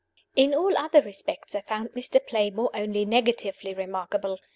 [0.35, 2.19] In all other respects I found Mr.
[2.25, 4.39] Playmore only negatively remarkable.